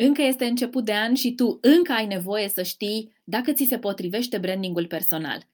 [0.00, 3.78] Încă este început de an și tu încă ai nevoie să știi dacă ți se
[3.78, 5.48] potrivește brandingul personal.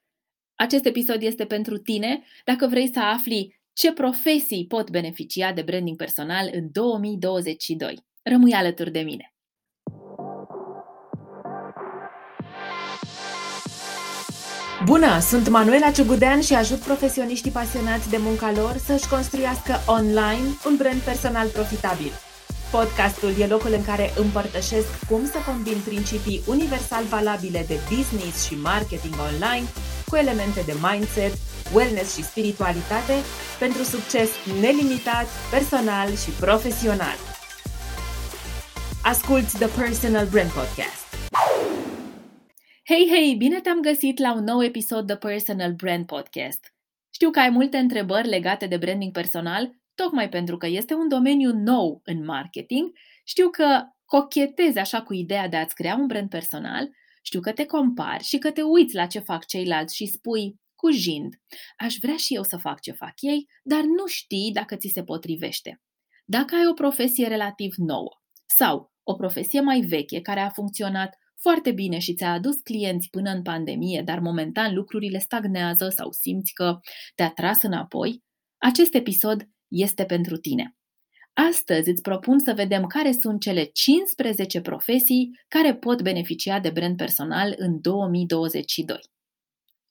[0.54, 5.96] Acest episod este pentru tine dacă vrei să afli ce profesii pot beneficia de branding
[5.96, 8.04] personal în 2022.
[8.22, 9.34] Rămâi alături de mine!
[14.84, 15.20] Bună!
[15.20, 21.00] Sunt Manuela Ciugudean și ajut profesioniștii pasionați de munca lor să-și construiască online un brand
[21.00, 22.12] personal profitabil.
[22.80, 28.54] Podcastul e locul în care împărtășesc cum să combin principii universal valabile de business și
[28.54, 29.66] marketing online
[30.08, 31.32] cu elemente de mindset,
[31.74, 33.16] wellness și spiritualitate
[33.58, 34.28] pentru succes
[34.60, 37.18] nelimitat, personal și profesional.
[39.12, 41.04] Asculți The Personal Brand Podcast.
[42.90, 46.62] Hei, hei, bine te-am găsit la un nou episod The Personal Brand Podcast.
[47.16, 49.62] Știu că ai multe întrebări legate de branding personal
[49.94, 52.92] tocmai pentru că este un domeniu nou în marketing,
[53.24, 56.88] știu că cochetezi așa cu ideea de a-ți crea un brand personal,
[57.22, 60.90] știu că te compari și că te uiți la ce fac ceilalți și spui, cu
[60.90, 61.34] jind,
[61.76, 65.02] aș vrea și eu să fac ce fac ei, dar nu știi dacă ți se
[65.02, 65.80] potrivește.
[66.24, 71.72] Dacă ai o profesie relativ nouă sau o profesie mai veche care a funcționat foarte
[71.72, 76.78] bine și ți-a adus clienți până în pandemie, dar momentan lucrurile stagnează sau simți că
[77.14, 78.22] te-a tras înapoi,
[78.58, 80.76] acest episod este pentru tine.
[81.32, 86.96] Astăzi îți propun să vedem care sunt cele 15 profesii care pot beneficia de brand
[86.96, 89.13] personal în 2022.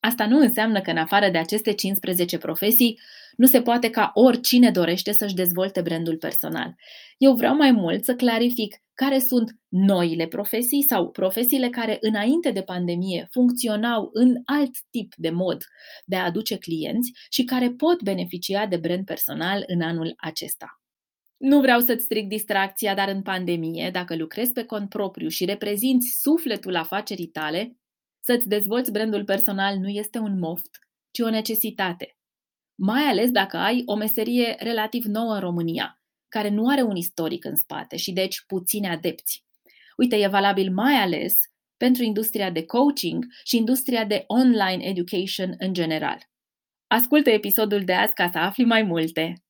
[0.05, 2.99] Asta nu înseamnă că în afară de aceste 15 profesii
[3.37, 6.75] nu se poate ca oricine dorește să-și dezvolte brandul personal.
[7.17, 12.61] Eu vreau mai mult să clarific care sunt noile profesii sau profesiile care înainte de
[12.61, 15.63] pandemie funcționau în alt tip de mod
[16.05, 20.81] de a aduce clienți și care pot beneficia de brand personal în anul acesta.
[21.37, 26.19] Nu vreau să-ți stric distracția, dar în pandemie, dacă lucrezi pe cont propriu și reprezinți
[26.21, 27.77] sufletul afacerii tale,
[28.25, 30.79] să-ți dezvolți brandul personal nu este un moft,
[31.11, 32.17] ci o necesitate.
[32.75, 37.45] Mai ales dacă ai o meserie relativ nouă în România, care nu are un istoric
[37.45, 39.45] în spate și deci puține adepți.
[39.97, 41.37] Uite, e valabil mai ales
[41.77, 46.17] pentru industria de coaching și industria de online education în general.
[46.87, 49.43] Ascultă episodul de azi ca să afli mai multe.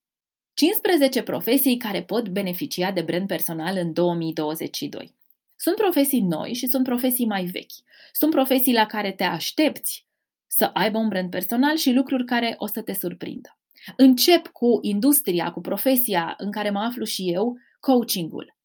[0.53, 5.15] 15 profesii care pot beneficia de brand personal în 2022.
[5.55, 7.73] Sunt profesii noi și sunt profesii mai vechi.
[8.11, 10.07] Sunt profesii la care te aștepți
[10.47, 13.57] să aibă un brand personal și lucruri care o să te surprindă.
[13.97, 18.57] Încep cu industria, cu profesia în care mă aflu și eu, coachingul.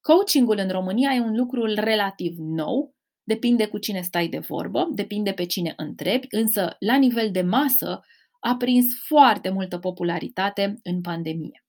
[0.00, 5.32] Coachingul în România e un lucru relativ nou, depinde cu cine stai de vorbă, depinde
[5.32, 8.00] pe cine întrebi, însă la nivel de masă
[8.40, 11.64] a prins foarte multă popularitate în pandemie.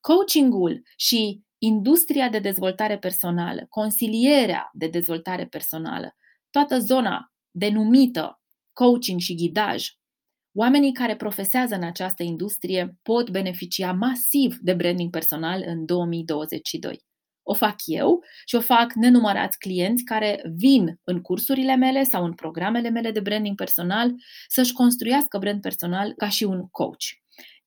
[0.00, 6.16] Coachingul și industria de dezvoltare personală, consilierea de dezvoltare personală,
[6.50, 8.40] toată zona denumită
[8.72, 9.86] coaching și ghidaj,
[10.54, 17.06] oamenii care profesează în această industrie pot beneficia masiv de branding personal în 2022.
[17.42, 22.34] O fac eu și o fac nenumărați clienți care vin în cursurile mele sau în
[22.34, 24.14] programele mele de branding personal
[24.48, 27.04] să-și construiască brand personal ca și un coach.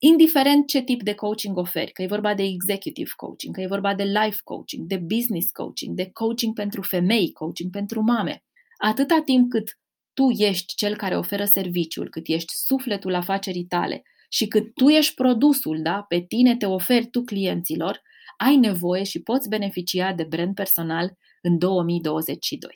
[0.04, 3.96] Indiferent ce tip de coaching oferi, că e vorba de executive coaching, că e vorba
[3.96, 8.44] de life coaching, de business coaching, de coaching pentru femei, coaching pentru mame,
[8.78, 9.78] atâta timp cât
[10.14, 15.14] tu ești cel care oferă serviciul, cât ești sufletul afacerii tale și cât tu ești
[15.14, 16.06] produsul, da?
[16.08, 18.02] pe tine te oferi tu clienților,
[18.38, 22.72] ai nevoie și poți beneficia de brand personal în 2022.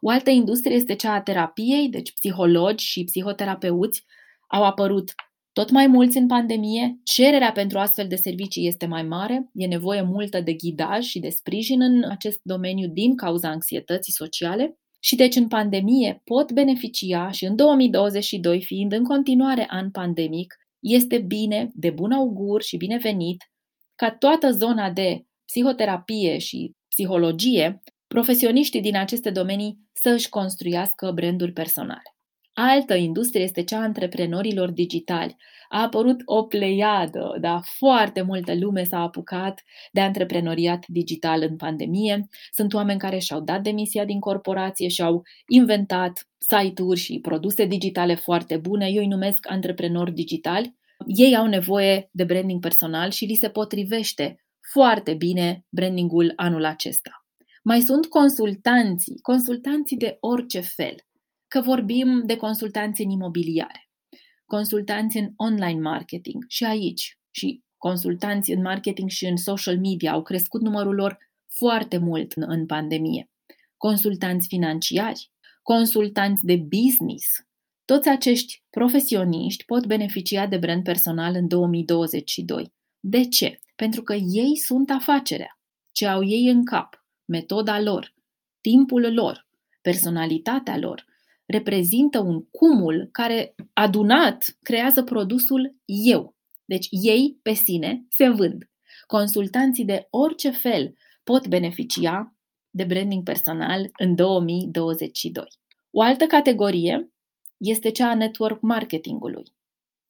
[0.00, 4.04] O altă industrie este cea a terapiei, deci psihologi și psihoterapeuți
[4.48, 5.14] au apărut
[5.52, 10.02] tot mai mulți în pandemie, cererea pentru astfel de servicii este mai mare, e nevoie
[10.02, 15.36] multă de ghidaj și de sprijin în acest domeniu din cauza anxietății sociale și deci
[15.36, 21.90] în pandemie pot beneficia și în 2022, fiind în continuare an pandemic, este bine, de
[21.90, 23.50] bun augur și binevenit
[23.94, 31.52] ca toată zona de psihoterapie și psihologie, profesioniștii din aceste domenii să își construiască branduri
[31.52, 32.11] personale.
[32.54, 35.36] Altă industrie este cea a antreprenorilor digitali.
[35.68, 39.62] A apărut o pleiadă, da, foarte multă lume s-a apucat
[39.92, 42.28] de antreprenoriat digital în pandemie.
[42.50, 48.14] Sunt oameni care și-au dat demisia din corporație și au inventat site-uri și produse digitale
[48.14, 48.88] foarte bune.
[48.88, 50.76] Eu îi numesc antreprenori digitali.
[51.06, 57.26] Ei au nevoie de branding personal și li se potrivește foarte bine brandingul anul acesta.
[57.62, 60.94] Mai sunt consultanții, consultanții de orice fel–
[61.52, 63.90] că vorbim de consultanți în imobiliare,
[64.44, 70.22] consultanți în online marketing și aici, și consultanți în marketing și în social media au
[70.22, 71.18] crescut numărul lor
[71.56, 73.30] foarte mult în pandemie.
[73.76, 75.30] Consultanți financiari,
[75.62, 77.26] consultanți de business.
[77.84, 82.72] Toți acești profesioniști pot beneficia de brand personal în 2022.
[83.00, 83.60] De ce?
[83.76, 85.58] Pentru că ei sunt afacerea,
[85.92, 88.14] ce au ei în cap, metoda lor,
[88.60, 89.48] timpul lor,
[89.80, 91.10] personalitatea lor,
[91.52, 96.34] reprezintă un cumul care, adunat, creează produsul eu.
[96.64, 98.70] Deci ei, pe sine, se vând.
[99.06, 100.94] Consultanții de orice fel
[101.24, 102.36] pot beneficia
[102.70, 105.44] de branding personal în 2022.
[105.90, 107.12] O altă categorie
[107.56, 109.44] este cea a network marketingului.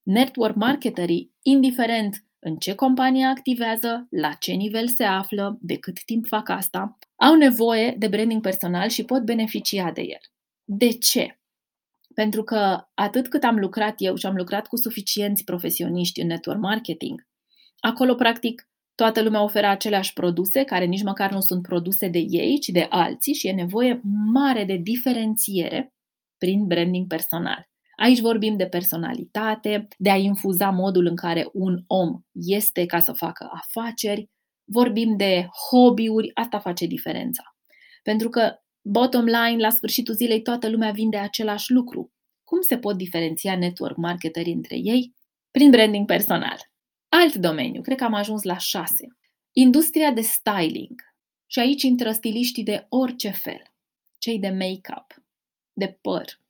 [0.02, 6.26] Network marketerii, indiferent în ce companie activează, la ce nivel se află, de cât timp
[6.26, 10.31] fac asta, au nevoie de branding personal și pot beneficia de el.
[10.64, 11.40] De ce?
[12.14, 16.60] Pentru că atât cât am lucrat eu și am lucrat cu suficienți profesioniști în network
[16.60, 17.26] marketing,
[17.78, 22.58] acolo practic toată lumea oferă aceleași produse, care nici măcar nu sunt produse de ei,
[22.58, 24.00] ci de alții și e nevoie
[24.32, 25.94] mare de diferențiere
[26.38, 27.70] prin branding personal.
[27.96, 33.12] Aici vorbim de personalitate, de a infuza modul în care un om este ca să
[33.12, 34.30] facă afaceri,
[34.64, 37.42] vorbim de hobby-uri, asta face diferența.
[38.02, 42.12] Pentru că, bottom line, la sfârșitul zilei toată lumea vinde același lucru.
[42.44, 45.14] Cum se pot diferenția network marketerii între ei?
[45.50, 46.70] Prin branding personal.
[47.08, 49.06] Alt domeniu, cred că am ajuns la șase.
[49.52, 51.00] Industria de styling.
[51.46, 53.62] Și aici intră stiliștii de orice fel.
[54.18, 55.22] Cei de make-up,
[55.72, 56.40] de păr,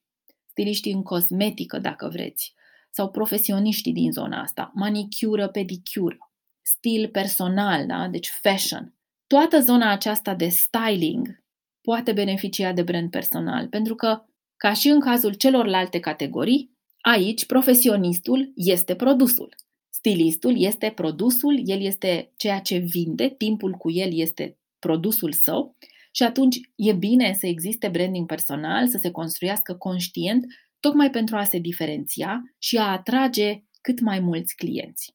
[0.46, 2.54] stiliștii în cosmetică, dacă vreți,
[2.90, 6.18] sau profesioniștii din zona asta, manicură, pedicură,
[6.62, 8.08] stil personal, da?
[8.08, 8.94] deci fashion.
[9.26, 11.41] Toată zona aceasta de styling
[11.82, 14.24] poate beneficia de brand personal, pentru că,
[14.56, 16.70] ca și în cazul celorlalte categorii,
[17.00, 19.54] aici profesionistul este produsul.
[19.90, 25.76] Stilistul este produsul, el este ceea ce vinde, timpul cu el este produsul său
[26.12, 30.46] și atunci e bine să existe branding personal, să se construiască conștient,
[30.80, 35.14] tocmai pentru a se diferenția și a atrage cât mai mulți clienți.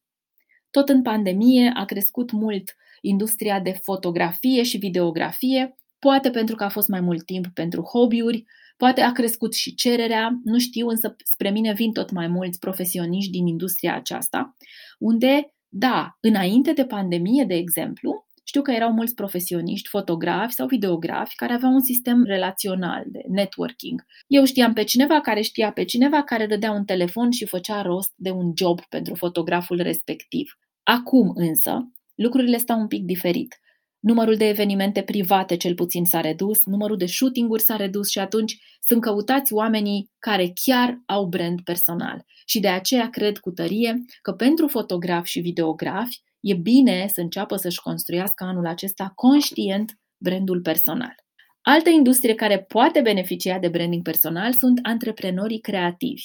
[0.71, 6.69] Tot în pandemie a crescut mult industria de fotografie și videografie, poate pentru că a
[6.69, 8.45] fost mai mult timp pentru hobby-uri,
[8.77, 13.31] poate a crescut și cererea, nu știu, însă spre mine vin tot mai mulți profesioniști
[13.31, 14.55] din industria aceasta,
[14.99, 21.35] unde, da, înainte de pandemie, de exemplu, știu că erau mulți profesioniști, fotografi sau videografi,
[21.35, 24.05] care aveau un sistem relațional de networking.
[24.27, 28.13] Eu știam pe cineva care știa pe cineva care dădea un telefon și făcea rost
[28.15, 30.57] de un job pentru fotograful respectiv.
[30.83, 33.59] Acum însă, lucrurile stau un pic diferit.
[33.99, 38.57] Numărul de evenimente private cel puțin s-a redus, numărul de shooting-uri s-a redus și atunci
[38.81, 42.25] sunt căutați oamenii care chiar au brand personal.
[42.45, 47.55] Și de aceea cred cu tărie că pentru fotografi și videografi e bine să înceapă
[47.55, 51.15] să-și construiască anul acesta conștient brandul personal.
[51.61, 56.23] Altă industrie care poate beneficia de branding personal sunt antreprenorii creativi.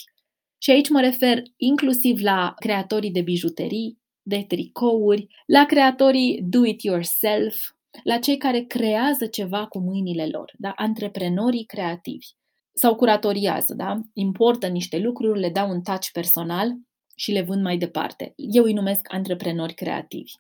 [0.59, 7.57] Și aici mă refer inclusiv la creatorii de bijuterii, de tricouri, la creatorii do-it-yourself,
[8.03, 10.73] la cei care creează ceva cu mâinile lor, da?
[10.77, 12.27] antreprenorii creativi.
[12.75, 14.01] Sau curatoriază, da?
[14.13, 16.73] importă niște lucruri, le dau un touch personal
[17.17, 18.33] și le vând mai departe.
[18.37, 20.33] Eu îi numesc antreprenori creativi.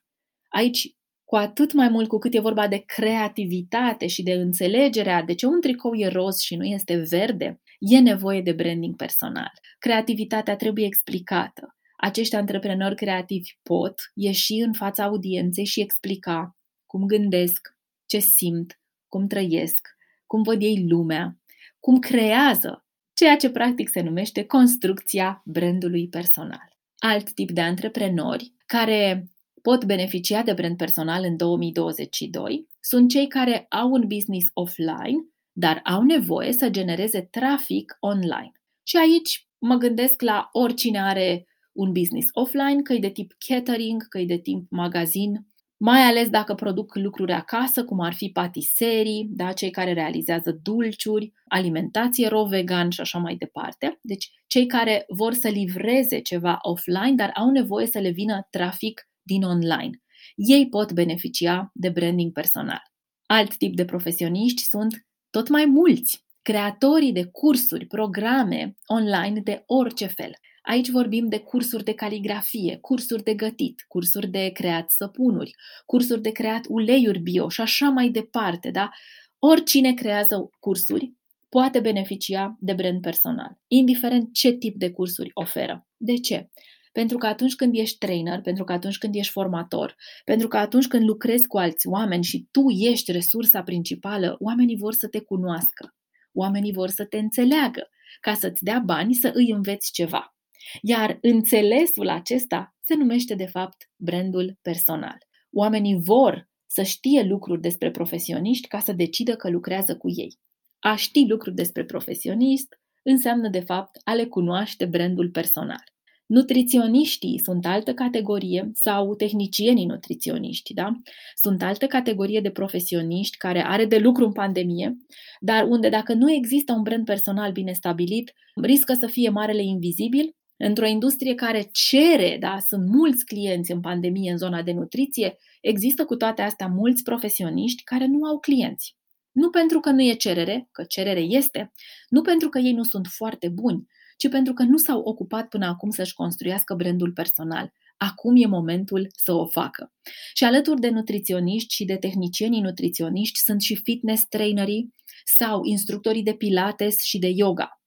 [0.48, 0.94] Aici,
[1.24, 5.46] cu atât mai mult cu cât e vorba de creativitate și de înțelegerea de ce
[5.46, 9.52] un tricou e roz și nu este verde, e nevoie de branding personal.
[9.78, 11.76] Creativitatea trebuie explicată.
[12.04, 16.56] Acești antreprenori creativi pot ieși în fața audienței și explica
[16.86, 19.88] cum gândesc, ce simt, cum trăiesc,
[20.26, 21.38] cum văd ei lumea,
[21.80, 26.76] cum creează ceea ce practic se numește construcția brandului personal.
[26.98, 29.30] Alt tip de antreprenori care
[29.62, 35.80] pot beneficia de brand personal în 2022 sunt cei care au un business offline, dar
[35.84, 38.52] au nevoie să genereze trafic online.
[38.82, 44.08] Și aici mă gândesc la oricine are un business offline, că e de tip catering,
[44.08, 45.46] că e de tip magazin,
[45.84, 51.32] mai ales dacă produc lucruri acasă, cum ar fi patiserii, da, cei care realizează dulciuri,
[51.48, 53.98] alimentație ro-vegan și așa mai departe.
[54.02, 59.08] Deci, cei care vor să livreze ceva offline, dar au nevoie să le vină trafic
[59.22, 60.02] din online.
[60.34, 62.82] Ei pot beneficia de branding personal.
[63.26, 70.06] Alt tip de profesioniști sunt tot mai mulți, creatorii de cursuri, programe online de orice
[70.06, 70.32] fel.
[70.62, 75.54] Aici vorbim de cursuri de caligrafie, cursuri de gătit, cursuri de creat săpunuri,
[75.86, 78.90] cursuri de creat uleiuri bio și așa mai departe, da?
[79.38, 81.12] Oricine creează cursuri
[81.48, 85.86] poate beneficia de brand personal, indiferent ce tip de cursuri oferă.
[85.96, 86.50] De ce?
[86.92, 90.86] Pentru că atunci când ești trainer, pentru că atunci când ești formator, pentru că atunci
[90.86, 95.94] când lucrezi cu alți oameni și tu ești resursa principală, oamenii vor să te cunoască.
[96.32, 97.88] Oamenii vor să te înțeleagă,
[98.20, 100.36] ca să-ți dea bani să îi înveți ceva.
[100.80, 105.18] Iar înțelesul acesta se numește, de fapt, brandul personal.
[105.52, 110.38] Oamenii vor să știe lucruri despre profesioniști ca să decidă că lucrează cu ei.
[110.78, 115.84] A ști lucruri despre profesionist înseamnă, de fapt, a le cunoaște brandul personal.
[116.26, 120.92] Nutriționiștii sunt altă categorie sau tehnicienii nutriționiști, da?
[121.34, 124.96] Sunt altă categorie de profesioniști care are de lucru în pandemie,
[125.40, 130.36] dar unde dacă nu există un brand personal bine stabilit, riscă să fie marele invizibil
[130.64, 136.04] într-o industrie care cere, da, sunt mulți clienți în pandemie în zona de nutriție, există
[136.04, 138.96] cu toate astea mulți profesioniști care nu au clienți.
[139.32, 141.72] Nu pentru că nu e cerere, că cerere este,
[142.08, 145.66] nu pentru că ei nu sunt foarte buni, ci pentru că nu s-au ocupat până
[145.66, 147.72] acum să-și construiască brandul personal.
[147.96, 149.92] Acum e momentul să o facă.
[150.34, 154.94] Și alături de nutriționiști și de tehnicienii nutriționiști sunt și fitness trainerii
[155.38, 157.81] sau instructorii de pilates și de yoga.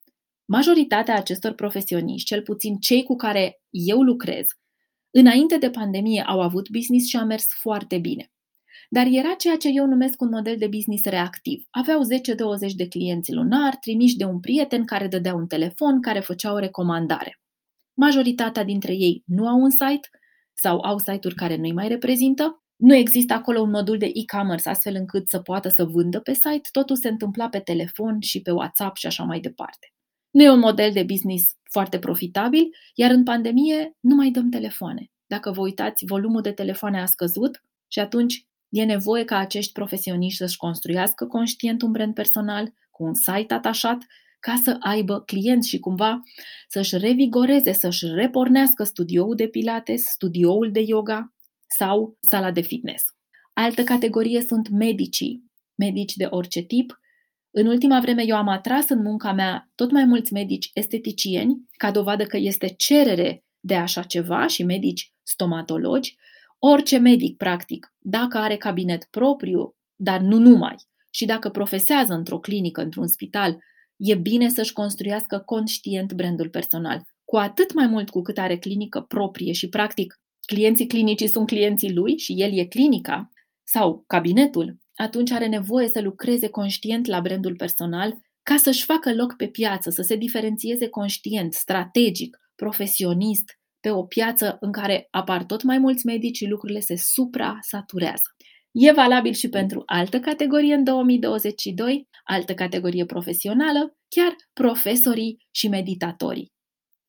[0.46, 4.48] Majoritatea acestor profesioniști, cel puțin cei cu care eu lucrez,
[5.12, 8.30] înainte de pandemie au avut business și a mers foarte bine.
[8.90, 11.66] Dar era ceea ce eu numesc un model de business reactiv.
[11.70, 12.02] Aveau
[12.70, 16.58] 10-20 de clienți lunar, trimiși de un prieten care dădea un telefon, care făcea o
[16.58, 17.40] recomandare.
[17.94, 20.10] Majoritatea dintre ei nu au un site
[20.54, 22.64] sau au site-uri care nu-i mai reprezintă.
[22.76, 26.70] Nu există acolo un modul de e-commerce astfel încât să poată să vândă pe site,
[26.72, 29.95] totul se întâmpla pe telefon și pe WhatsApp și așa mai departe.
[30.36, 35.12] Nu e un model de business foarte profitabil, iar în pandemie nu mai dăm telefoane.
[35.26, 40.38] Dacă vă uitați, volumul de telefoane a scăzut și atunci E nevoie ca acești profesioniști
[40.38, 43.98] să-și construiască conștient un brand personal cu un site atașat
[44.40, 46.22] ca să aibă clienți și cumva
[46.68, 51.34] să-și revigoreze, să-și repornească studioul de pilates, studioul de yoga
[51.68, 53.06] sau sala de fitness.
[53.54, 55.44] Altă categorie sunt medicii,
[55.76, 57.00] medici de orice tip.
[57.58, 61.92] În ultima vreme eu am atras în munca mea tot mai mulți medici esteticieni, ca
[61.92, 66.16] dovadă că este cerere de așa ceva și medici stomatologi,
[66.60, 70.76] Orice medic, practic, dacă are cabinet propriu, dar nu numai,
[71.10, 73.58] și dacă profesează într-o clinică, într-un spital,
[73.96, 77.02] e bine să-și construiască conștient brandul personal.
[77.26, 81.94] Cu atât mai mult cu cât are clinică proprie și, practic, clienții clinicii sunt clienții
[81.94, 83.30] lui și el e clinica
[83.64, 89.36] sau cabinetul, atunci are nevoie să lucreze conștient la brandul personal ca să-și facă loc
[89.36, 95.64] pe piață, să se diferențieze conștient, strategic, profesionist, pe o piață în care apar tot
[95.64, 98.36] mai mulți medici și lucrurile se supra-saturează.
[98.72, 106.54] E valabil și pentru altă categorie în 2022, altă categorie profesională, chiar profesorii și meditatorii.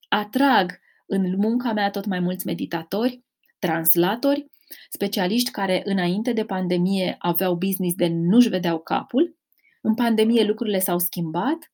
[0.08, 3.24] Atrag în munca mea tot mai mulți meditatori,
[3.58, 4.46] translatori,
[4.90, 9.36] specialiști care înainte de pandemie aveau business de nu-și vedeau capul.
[9.82, 11.72] În pandemie lucrurile s-au schimbat,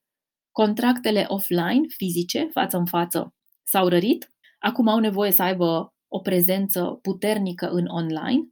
[0.50, 4.32] contractele offline, fizice, față în față, s-au rărit
[4.62, 8.49] Acum au nevoie să aibă o prezență puternică în online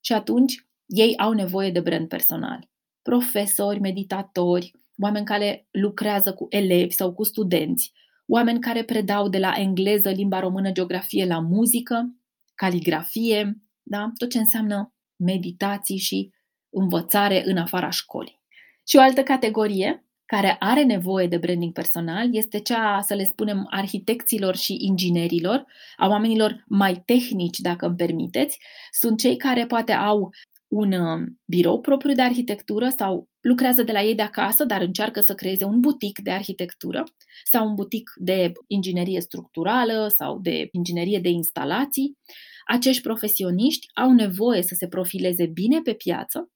[0.00, 2.68] și atunci ei au nevoie de brand personal.
[3.02, 7.92] Profesori, meditatori, oameni care lucrează cu elevi sau cu studenți,
[8.26, 12.16] oameni care predau de la engleză, limba română, geografie la muzică,
[12.54, 14.12] caligrafie, da?
[14.16, 16.30] tot ce înseamnă meditații și
[16.70, 18.40] învățare în afara școlii.
[18.88, 23.66] Și o altă categorie care are nevoie de branding personal este cea, să le spunem,
[23.70, 25.66] arhitecților și inginerilor,
[25.96, 28.58] a oamenilor mai tehnici, dacă îmi permiteți.
[28.90, 30.30] Sunt cei care poate au
[30.68, 35.20] un uh, birou propriu de arhitectură sau lucrează de la ei de acasă, dar încearcă
[35.20, 37.04] să creeze un butic de arhitectură
[37.44, 42.18] sau un butic de inginerie structurală sau de inginerie de instalații.
[42.66, 46.50] Acești profesioniști au nevoie să se profileze bine pe piață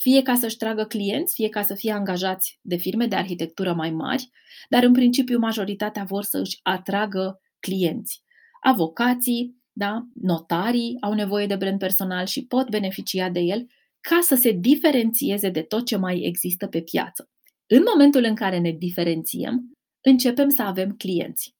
[0.00, 3.90] fie ca să-și tragă clienți, fie ca să fie angajați de firme de arhitectură mai
[3.90, 4.30] mari,
[4.68, 8.22] dar în principiu majoritatea vor să își atragă clienți.
[8.60, 13.66] Avocații, da, notarii au nevoie de brand personal și pot beneficia de el
[14.00, 17.30] ca să se diferențieze de tot ce mai există pe piață.
[17.66, 21.54] În momentul în care ne diferențiem, începem să avem clienți.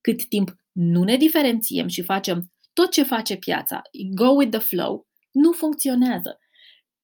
[0.00, 3.82] Cât timp nu ne diferențiem și facem tot ce face piața,
[4.14, 6.38] go with the flow, nu funcționează.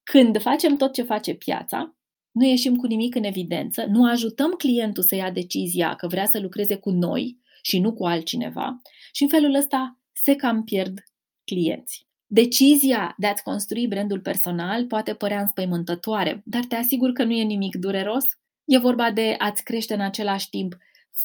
[0.03, 1.97] Când facem tot ce face piața,
[2.31, 6.41] nu ieșim cu nimic în evidență, nu ajutăm clientul să ia decizia că vrea să
[6.41, 8.81] lucreze cu noi și nu cu altcineva
[9.13, 10.99] și în felul ăsta se cam pierd
[11.45, 12.07] clienți.
[12.27, 17.43] Decizia de a-ți construi brandul personal poate părea înspăimântătoare, dar te asigur că nu e
[17.43, 18.25] nimic dureros.
[18.65, 20.77] E vorba de a-ți crește în același timp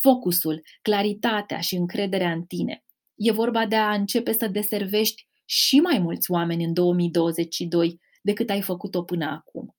[0.02, 2.84] focusul, claritatea și încrederea în tine.
[3.16, 8.62] E vorba de a începe să deservești și mai mulți oameni în 2022 decât ai
[8.62, 9.76] făcut-o până acum.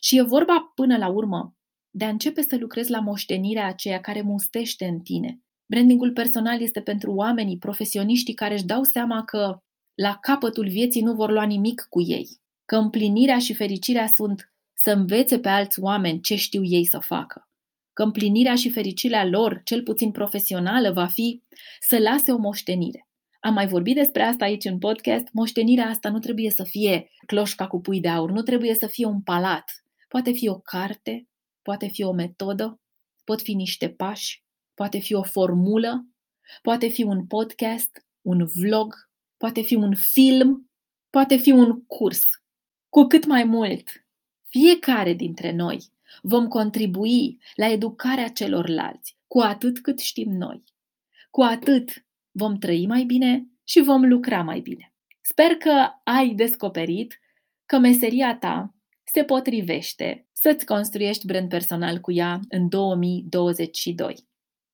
[0.00, 1.56] Și e vorba până la urmă
[1.90, 5.40] de a începe să lucrezi la moștenirea aceea care mustește în tine.
[5.70, 9.62] Brandingul personal este pentru oamenii, profesioniștii care își dau seama că
[9.94, 12.28] la capătul vieții nu vor lua nimic cu ei,
[12.64, 17.48] că împlinirea și fericirea sunt să învețe pe alți oameni ce știu ei să facă,
[17.92, 21.42] că împlinirea și fericirea lor, cel puțin profesională, va fi
[21.80, 23.08] să lase o moștenire.
[23.40, 25.28] Am mai vorbit despre asta aici în podcast.
[25.32, 29.06] Moștenirea asta nu trebuie să fie cloșca cu pui de aur, nu trebuie să fie
[29.06, 29.84] un palat.
[30.08, 31.28] Poate fi o carte,
[31.62, 32.80] poate fi o metodă,
[33.24, 34.42] pot fi niște pași,
[34.78, 36.06] poate fi o formulă,
[36.62, 38.94] poate fi un podcast, un vlog,
[39.36, 40.70] poate fi un film,
[41.10, 42.28] poate fi un curs.
[42.88, 43.88] Cu cât mai mult,
[44.48, 45.78] fiecare dintre noi
[46.22, 50.64] vom contribui la educarea celorlalți, cu atât cât știm noi.
[51.30, 54.94] Cu atât vom trăi mai bine și vom lucra mai bine.
[55.20, 57.20] Sper că ai descoperit
[57.66, 64.27] că meseria ta se potrivește să-ți construiești brand personal cu ea în 2022.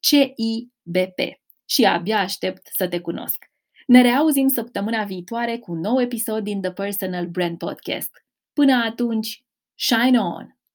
[0.00, 1.18] CIBP
[1.64, 3.44] și abia aștept să te cunosc.
[3.86, 8.10] Ne reauzim săptămâna viitoare cu un nou episod din The Personal Brand Podcast.
[8.52, 10.59] Până atunci, shine on!